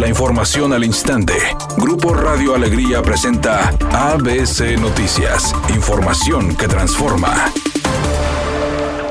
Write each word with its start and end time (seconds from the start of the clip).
La 0.00 0.08
información 0.08 0.72
al 0.72 0.82
instante. 0.82 1.34
Grupo 1.76 2.14
Radio 2.14 2.54
Alegría 2.54 3.02
presenta 3.02 3.68
ABC 3.92 4.80
Noticias. 4.80 5.54
Información 5.74 6.56
que 6.56 6.66
transforma. 6.68 7.52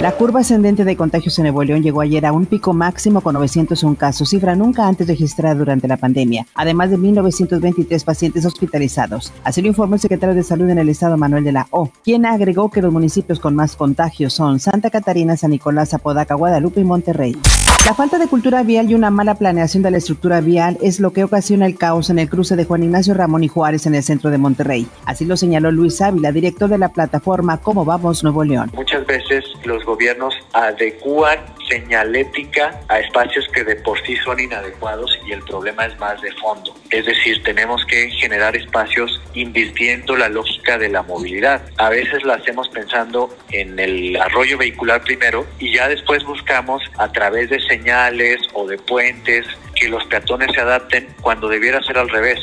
La 0.00 0.10
curva 0.10 0.40
ascendente 0.40 0.84
de 0.84 0.96
contagios 0.96 1.38
en 1.38 1.44
Nuevo 1.44 1.62
León 1.62 1.84
llegó 1.84 2.00
ayer 2.00 2.26
a 2.26 2.32
un 2.32 2.46
pico 2.46 2.72
máximo 2.72 3.20
con 3.20 3.34
901 3.34 3.94
casos, 3.94 4.30
cifra 4.30 4.56
nunca 4.56 4.88
antes 4.88 5.06
registrada 5.06 5.54
durante 5.54 5.86
la 5.86 5.98
pandemia, 5.98 6.48
además 6.56 6.90
de 6.90 6.98
1.923 6.98 8.04
pacientes 8.04 8.44
hospitalizados. 8.44 9.32
Así 9.44 9.62
lo 9.62 9.68
informó 9.68 9.94
el 9.94 10.00
secretario 10.00 10.34
de 10.34 10.42
Salud 10.42 10.68
en 10.68 10.78
el 10.78 10.88
estado, 10.88 11.16
Manuel 11.16 11.44
de 11.44 11.52
la 11.52 11.68
O, 11.70 11.92
quien 12.02 12.26
agregó 12.26 12.72
que 12.72 12.82
los 12.82 12.92
municipios 12.92 13.38
con 13.38 13.54
más 13.54 13.76
contagios 13.76 14.32
son 14.32 14.58
Santa 14.58 14.90
Catarina, 14.90 15.36
San 15.36 15.52
Nicolás, 15.52 15.94
Apodaca, 15.94 16.34
Guadalupe 16.34 16.80
y 16.80 16.84
Monterrey. 16.84 17.36
La 17.84 17.94
falta 17.94 18.16
de 18.16 18.28
cultura 18.28 18.62
vial 18.62 18.88
y 18.88 18.94
una 18.94 19.10
mala 19.10 19.34
planeación 19.34 19.82
de 19.82 19.90
la 19.90 19.96
estructura 19.96 20.40
vial 20.40 20.78
es 20.80 21.00
lo 21.00 21.12
que 21.12 21.24
ocasiona 21.24 21.66
el 21.66 21.76
caos 21.76 22.10
en 22.10 22.20
el 22.20 22.28
cruce 22.28 22.54
de 22.54 22.64
Juan 22.64 22.84
Ignacio 22.84 23.12
Ramón 23.12 23.42
y 23.42 23.48
Juárez 23.48 23.86
en 23.86 23.96
el 23.96 24.04
centro 24.04 24.30
de 24.30 24.38
Monterrey. 24.38 24.86
Así 25.04 25.24
lo 25.24 25.36
señaló 25.36 25.72
Luis 25.72 26.00
Ávila, 26.00 26.30
director 26.30 26.70
de 26.70 26.78
la 26.78 26.90
plataforma 26.90 27.60
Cómo 27.60 27.84
Vamos 27.84 28.22
Nuevo 28.22 28.44
León. 28.44 28.70
Muchas 28.72 29.04
veces 29.04 29.44
los 29.64 29.84
gobiernos 29.84 30.32
adecúan 30.52 31.40
señalética 31.68 32.80
a 32.88 33.00
espacios 33.00 33.48
que 33.52 33.64
de 33.64 33.76
por 33.76 34.00
sí 34.06 34.14
son 34.16 34.38
inadecuados 34.38 35.18
y 35.26 35.32
el 35.32 35.42
problema 35.42 35.86
es 35.86 35.98
más 35.98 36.20
de 36.22 36.30
fondo. 36.32 36.74
Es 36.90 37.06
decir, 37.06 37.42
tenemos 37.42 37.84
que 37.86 38.10
generar 38.10 38.54
espacios 38.54 39.20
invirtiendo 39.34 40.16
la 40.16 40.28
lógica 40.28 40.78
de 40.78 40.88
la 40.88 41.02
movilidad. 41.02 41.62
A 41.78 41.88
veces 41.88 42.22
la 42.24 42.34
hacemos 42.34 42.68
pensando 42.68 43.34
en 43.50 43.78
el 43.78 44.16
arroyo 44.16 44.58
vehicular 44.58 45.02
primero 45.02 45.46
y 45.58 45.74
ya 45.74 45.88
después 45.88 46.22
buscamos 46.24 46.82
a 46.98 47.10
través 47.10 47.50
de 47.50 47.58
señales 47.72 48.38
o 48.52 48.66
de 48.66 48.76
puentes 48.76 49.46
que 49.74 49.88
los 49.88 50.04
peatones 50.04 50.50
se 50.54 50.60
adapten 50.60 51.08
cuando 51.22 51.48
debiera 51.48 51.82
ser 51.82 51.96
al 51.96 52.10
revés. 52.10 52.38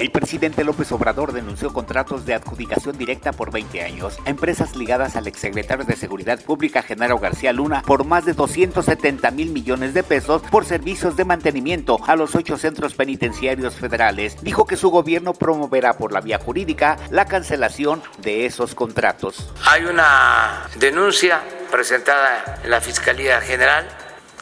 El 0.00 0.10
presidente 0.10 0.64
López 0.64 0.90
Obrador 0.92 1.32
denunció 1.32 1.72
contratos 1.72 2.24
de 2.26 2.34
adjudicación 2.34 2.96
directa 2.96 3.32
por 3.32 3.52
20 3.52 3.82
años 3.82 4.18
a 4.24 4.30
empresas 4.30 4.74
ligadas 4.76 5.16
al 5.16 5.26
exsecretario 5.26 5.84
de 5.84 5.96
Seguridad 5.96 6.40
Pública, 6.42 6.82
Genaro 6.82 7.18
García 7.18 7.52
Luna, 7.52 7.82
por 7.86 8.04
más 8.04 8.24
de 8.24 8.32
270 8.34 9.30
mil 9.32 9.50
millones 9.50 9.94
de 9.94 10.02
pesos 10.02 10.42
por 10.50 10.64
servicios 10.64 11.16
de 11.16 11.24
mantenimiento 11.24 11.98
a 12.06 12.16
los 12.16 12.34
ocho 12.34 12.56
centros 12.56 12.94
penitenciarios 12.94 13.74
federales. 13.74 14.36
Dijo 14.42 14.64
que 14.66 14.76
su 14.76 14.90
gobierno 14.90 15.34
promoverá 15.34 15.94
por 15.94 16.12
la 16.12 16.20
vía 16.20 16.38
jurídica 16.38 16.96
la 17.10 17.26
cancelación 17.26 18.02
de 18.18 18.46
esos 18.46 18.74
contratos. 18.74 19.52
Hay 19.66 19.84
una 19.84 20.68
denuncia 20.76 21.42
presentada 21.70 22.60
en 22.64 22.70
la 22.70 22.80
Fiscalía 22.80 23.40
General 23.40 23.86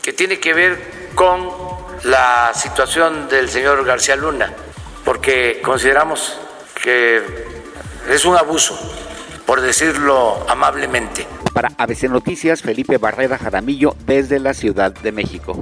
que 0.03 0.13
tiene 0.13 0.41
que 0.41 0.55
ver 0.55 1.11
con 1.15 1.49
la 2.05 2.53
situación 2.55 3.29
del 3.29 3.49
señor 3.49 3.85
García 3.85 4.17
Luna 4.17 4.55
porque 5.05 5.61
consideramos 5.65 6.39
que 6.83 7.21
es 8.09 8.25
un 8.25 8.37
abuso, 8.37 8.79
por 9.47 9.61
decirlo 9.61 10.49
amablemente. 10.49 11.27
Para 11.53 11.73
ABC 11.79 12.05
Noticias, 12.05 12.63
Felipe 12.63 12.97
Barrera 12.97 13.37
Jaramillo, 13.37 13.97
desde 14.07 14.39
la 14.39 14.55
Ciudad 14.55 14.93
de 14.93 15.13
México. 15.13 15.61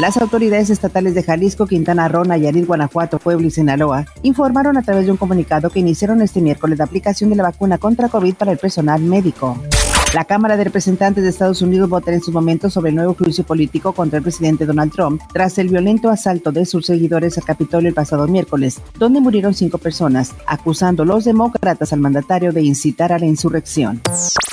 Las 0.00 0.16
autoridades 0.16 0.70
estatales 0.70 1.14
de 1.14 1.22
Jalisco, 1.22 1.66
Quintana 1.66 2.08
Roo, 2.08 2.24
Nayarit, 2.24 2.66
Guanajuato, 2.66 3.18
Puebla 3.18 3.46
y 3.46 3.50
Sinaloa 3.50 4.04
informaron 4.22 4.76
a 4.76 4.82
través 4.82 5.06
de 5.06 5.12
un 5.12 5.16
comunicado 5.16 5.70
que 5.70 5.80
iniciaron 5.80 6.20
este 6.22 6.40
miércoles 6.40 6.78
la 6.78 6.84
aplicación 6.84 7.30
de 7.30 7.36
la 7.36 7.44
vacuna 7.44 7.78
contra 7.78 8.08
COVID 8.08 8.34
para 8.34 8.52
el 8.52 8.58
personal 8.58 9.00
médico. 9.00 9.58
La 10.14 10.26
Cámara 10.26 10.58
de 10.58 10.64
Representantes 10.64 11.24
de 11.24 11.30
Estados 11.30 11.62
Unidos 11.62 11.88
votará 11.88 12.14
en 12.14 12.22
su 12.22 12.32
momento 12.32 12.68
sobre 12.68 12.90
el 12.90 12.96
nuevo 12.96 13.14
juicio 13.14 13.44
político 13.44 13.94
contra 13.94 14.18
el 14.18 14.22
presidente 14.22 14.66
Donald 14.66 14.92
Trump 14.92 15.22
tras 15.32 15.56
el 15.56 15.68
violento 15.68 16.10
asalto 16.10 16.52
de 16.52 16.66
sus 16.66 16.84
seguidores 16.84 17.38
al 17.38 17.44
Capitolio 17.44 17.88
el 17.88 17.94
pasado 17.94 18.28
miércoles, 18.28 18.82
donde 18.98 19.20
murieron 19.20 19.54
cinco 19.54 19.78
personas, 19.78 20.34
acusando 20.46 21.04
a 21.04 21.06
los 21.06 21.24
demócratas 21.24 21.94
al 21.94 22.00
mandatario 22.00 22.52
de 22.52 22.60
incitar 22.60 23.10
a 23.10 23.18
la 23.18 23.24
insurrección. 23.24 24.02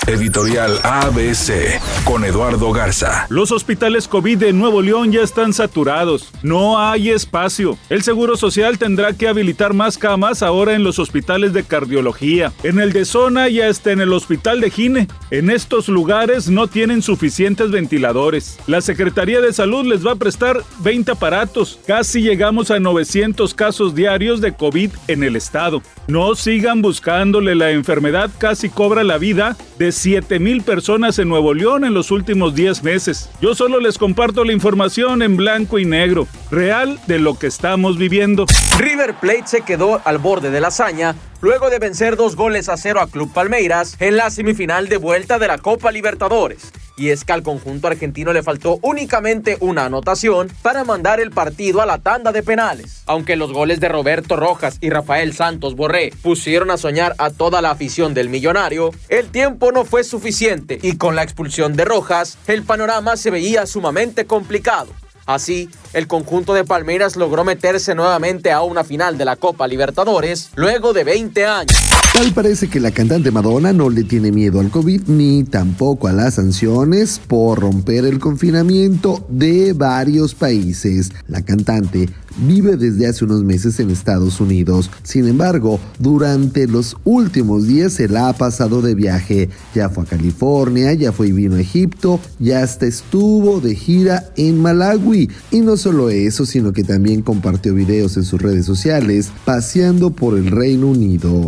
Editorial 0.07 0.79
ABC 0.83 1.79
con 2.03 2.23
Eduardo 2.23 2.71
Garza. 2.71 3.27
Los 3.29 3.51
hospitales 3.51 4.07
COVID 4.07 4.39
de 4.39 4.53
Nuevo 4.53 4.81
León 4.81 5.11
ya 5.11 5.21
están 5.21 5.53
saturados. 5.53 6.31
No 6.41 6.79
hay 6.79 7.09
espacio. 7.09 7.77
El 7.89 8.01
Seguro 8.01 8.35
Social 8.35 8.79
tendrá 8.79 9.13
que 9.13 9.27
habilitar 9.27 9.73
más 9.73 9.99
camas 9.99 10.41
ahora 10.41 10.73
en 10.73 10.83
los 10.83 10.97
hospitales 10.97 11.53
de 11.53 11.63
cardiología, 11.63 12.51
en 12.63 12.79
el 12.79 12.91
de 12.91 13.05
zona 13.05 13.49
y 13.49 13.61
hasta 13.61 13.91
en 13.91 14.01
el 14.01 14.13
hospital 14.13 14.61
de 14.61 14.71
Gine. 14.71 15.07
En 15.29 15.48
estos 15.49 15.87
lugares 15.87 16.49
no 16.49 16.67
tienen 16.67 17.01
suficientes 17.01 17.71
ventiladores. 17.71 18.59
La 18.67 18.81
Secretaría 18.81 19.41
de 19.41 19.53
Salud 19.53 19.85
les 19.85 20.05
va 20.05 20.13
a 20.13 20.15
prestar 20.15 20.63
20 20.79 21.11
aparatos. 21.11 21.79
Casi 21.85 22.21
llegamos 22.21 22.71
a 22.71 22.79
900 22.79 23.53
casos 23.53 23.95
diarios 23.95 24.41
de 24.41 24.53
COVID 24.53 24.91
en 25.07 25.23
el 25.23 25.35
estado. 25.35 25.81
No 26.07 26.35
sigan 26.35 26.81
buscándole 26.81 27.55
la 27.55 27.71
enfermedad 27.71 28.31
casi 28.37 28.69
cobra 28.69 29.03
la 29.03 29.17
vida 29.17 29.55
de 29.77 29.91
7 29.91 30.39
mil 30.39 30.61
personas 30.61 31.19
en 31.19 31.29
Nuevo 31.29 31.53
León 31.53 31.85
en 31.85 31.93
los 31.93 32.11
últimos 32.11 32.55
10 32.55 32.83
meses. 32.83 33.29
Yo 33.41 33.55
solo 33.55 33.79
les 33.79 33.97
comparto 33.97 34.43
la 34.43 34.53
información 34.53 35.21
en 35.21 35.37
blanco 35.37 35.79
y 35.79 35.85
negro, 35.85 36.27
real 36.51 36.99
de 37.07 37.19
lo 37.19 37.37
que 37.37 37.47
estamos 37.47 37.97
viviendo. 37.97 38.45
River 38.77 39.15
Plate 39.15 39.47
se 39.47 39.61
quedó 39.61 40.01
al 40.05 40.17
borde 40.17 40.51
de 40.51 40.61
la 40.61 40.69
hazaña 40.69 41.15
luego 41.41 41.69
de 41.69 41.79
vencer 41.79 42.15
dos 42.15 42.35
goles 42.35 42.69
a 42.69 42.77
cero 42.77 42.99
a 43.01 43.07
Club 43.07 43.31
Palmeiras 43.33 43.95
en 43.99 44.17
la 44.17 44.29
semifinal 44.29 44.89
de 44.89 44.97
vuelta 44.97 45.39
de 45.39 45.47
la 45.47 45.57
Copa 45.57 45.91
Libertadores. 45.91 46.71
Y 46.97 47.11
es 47.11 47.23
que 47.23 47.31
al 47.31 47.43
conjunto 47.43 47.87
argentino 47.87 48.33
le 48.33 48.43
faltó 48.43 48.77
únicamente 48.81 49.57
una 49.61 49.85
anotación 49.85 50.51
para 50.61 50.83
mandar 50.83 51.21
el 51.21 51.31
partido 51.31 51.81
a 51.81 51.85
la 51.85 51.99
tanda 51.99 52.33
de 52.33 52.43
penales. 52.43 53.03
Aunque 53.05 53.37
los 53.37 53.53
goles 53.53 53.79
de 53.79 53.87
Roberto 53.87 54.35
Rojas 54.35 54.77
y 54.81 54.89
Rafael 54.89 55.33
Santos 55.33 55.75
Borré 55.75 56.11
pusieron 56.21 56.71
a 56.71 56.77
soñar 56.77 57.15
a 57.17 57.29
toda 57.29 57.61
la 57.61 57.71
afición 57.71 58.13
del 58.13 58.27
millonario, 58.27 58.91
el 59.07 59.29
tiempo 59.29 59.71
no 59.71 59.85
fue 59.85 60.03
suficiente 60.03 60.77
y 60.81 60.97
con 60.97 61.15
la 61.15 61.23
expulsión 61.23 61.77
de 61.77 61.85
Rojas, 61.85 62.37
el 62.47 62.63
panorama 62.63 63.15
se 63.15 63.31
veía 63.31 63.65
sumamente 63.65 64.25
complicado. 64.25 64.89
Así, 65.29 65.69
el 65.93 66.07
conjunto 66.07 66.55
de 66.55 66.63
Palmeiras 66.63 67.15
logró 67.15 67.43
meterse 67.43 67.93
nuevamente 67.93 68.51
a 68.51 68.63
una 68.63 68.83
final 68.83 69.15
de 69.15 69.25
la 69.25 69.35
Copa 69.35 69.67
Libertadores 69.67 70.49
luego 70.55 70.91
de 70.91 71.03
20 71.03 71.45
años. 71.45 71.77
Tal 72.13 72.33
parece 72.33 72.67
que 72.67 72.79
la 72.79 72.89
cantante 72.89 73.29
Madonna 73.29 73.71
no 73.71 73.91
le 73.91 74.03
tiene 74.03 74.31
miedo 74.31 74.59
al 74.59 74.71
COVID 74.71 75.03
ni 75.05 75.43
tampoco 75.43 76.07
a 76.07 76.13
las 76.13 76.33
sanciones 76.33 77.21
por 77.27 77.59
romper 77.59 78.05
el 78.05 78.17
confinamiento 78.17 79.23
de 79.29 79.73
varios 79.73 80.33
países. 80.33 81.11
La 81.27 81.43
cantante 81.43 82.09
vive 82.37 82.77
desde 82.77 83.07
hace 83.07 83.25
unos 83.25 83.43
meses 83.43 83.79
en 83.79 83.89
Estados 83.89 84.39
Unidos. 84.39 84.89
Sin 85.03 85.27
embargo, 85.27 85.79
durante 85.99 86.67
los 86.67 86.97
últimos 87.03 87.67
días 87.67 87.93
se 87.93 88.07
la 88.07 88.29
ha 88.29 88.33
pasado 88.33 88.81
de 88.81 88.95
viaje. 88.95 89.49
Ya 89.73 89.89
fue 89.89 90.03
a 90.03 90.07
California, 90.07 90.93
ya 90.93 91.11
fue 91.11 91.29
y 91.29 91.31
vino 91.31 91.55
a 91.55 91.61
Egipto, 91.61 92.19
ya 92.39 92.63
hasta 92.63 92.85
estuvo 92.85 93.59
de 93.61 93.75
gira 93.75 94.31
en 94.35 94.61
Malawi. 94.61 95.29
Y 95.51 95.59
no 95.61 95.77
solo 95.77 96.09
eso, 96.09 96.45
sino 96.45 96.73
que 96.73 96.83
también 96.83 97.21
compartió 97.21 97.73
videos 97.73 98.17
en 98.17 98.23
sus 98.23 98.41
redes 98.41 98.65
sociales 98.65 99.29
paseando 99.45 100.11
por 100.11 100.37
el 100.37 100.51
Reino 100.51 100.87
Unido. 100.87 101.45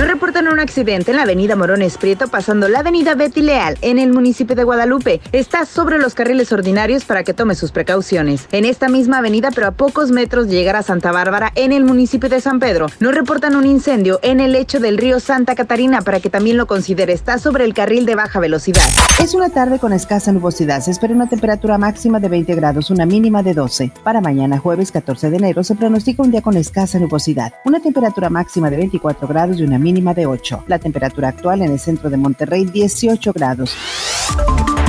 Nos 0.00 0.08
reportan 0.08 0.48
un 0.48 0.58
accidente 0.58 1.10
en 1.10 1.18
la 1.18 1.24
avenida 1.24 1.56
Morones 1.56 1.98
Prieto 1.98 2.28
pasando 2.28 2.68
la 2.68 2.78
avenida 2.78 3.14
Betty 3.14 3.42
Leal 3.42 3.76
en 3.82 3.98
el 3.98 4.14
municipio 4.14 4.56
de 4.56 4.64
Guadalupe. 4.64 5.20
Está 5.30 5.66
sobre 5.66 5.98
los 5.98 6.14
carriles 6.14 6.50
ordinarios 6.52 7.04
para 7.04 7.22
que 7.22 7.34
tome 7.34 7.54
sus 7.54 7.70
precauciones. 7.70 8.48
En 8.50 8.64
esta 8.64 8.88
misma 8.88 9.18
avenida, 9.18 9.50
pero 9.54 9.66
a 9.66 9.72
pocos 9.72 10.10
metros 10.10 10.48
de 10.48 10.54
llegar 10.54 10.76
a 10.76 10.82
Santa 10.82 11.12
Bárbara 11.12 11.52
en 11.54 11.72
el 11.72 11.84
municipio 11.84 12.30
de 12.30 12.40
San 12.40 12.60
Pedro, 12.60 12.86
nos 12.98 13.14
reportan 13.14 13.56
un 13.56 13.66
incendio 13.66 14.20
en 14.22 14.40
el 14.40 14.52
lecho 14.52 14.80
del 14.80 14.96
río 14.96 15.20
Santa 15.20 15.54
Catarina 15.54 16.00
para 16.00 16.18
que 16.20 16.30
también 16.30 16.56
lo 16.56 16.66
considere. 16.66 17.12
Está 17.12 17.36
sobre 17.36 17.66
el 17.66 17.74
carril 17.74 18.06
de 18.06 18.14
baja 18.14 18.40
velocidad. 18.40 18.88
Es 19.22 19.34
una 19.34 19.50
tarde 19.50 19.78
con 19.78 19.92
escasa 19.92 20.32
nubosidad. 20.32 20.80
Se 20.80 20.92
espera 20.92 21.12
una 21.12 21.28
temperatura 21.28 21.76
máxima 21.76 22.20
de 22.20 22.30
20 22.30 22.54
grados, 22.54 22.90
una 22.90 23.04
mínima 23.04 23.42
de 23.42 23.52
12. 23.52 23.92
Para 24.02 24.22
mañana, 24.22 24.58
jueves 24.58 24.92
14 24.92 25.28
de 25.28 25.36
enero, 25.36 25.62
se 25.62 25.74
pronostica 25.74 26.22
un 26.22 26.30
día 26.30 26.40
con 26.40 26.56
escasa 26.56 26.98
nubosidad. 26.98 27.52
Una 27.66 27.80
temperatura 27.80 28.30
máxima 28.30 28.70
de 28.70 28.78
24 28.78 29.28
grados 29.28 29.58
y 29.58 29.64
una 29.64 29.78
mínima 29.90 30.14
de 30.14 30.24
8. 30.24 30.64
La 30.68 30.78
temperatura 30.78 31.28
actual 31.28 31.62
en 31.62 31.72
el 31.72 31.80
centro 31.80 32.08
de 32.10 32.16
Monterrey 32.16 32.64
18 32.64 33.32
grados. 33.32 33.74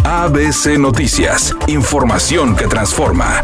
ABC 0.03 0.77
Noticias, 0.77 1.55
información 1.67 2.55
que 2.55 2.67
transforma. 2.67 3.41